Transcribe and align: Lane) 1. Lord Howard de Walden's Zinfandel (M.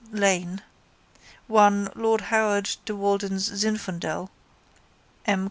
Lane) 0.11 0.61
1. 1.45 1.89
Lord 1.93 2.21
Howard 2.21 2.75
de 2.85 2.95
Walden's 2.95 3.51
Zinfandel 3.51 4.29
(M. 5.27 5.39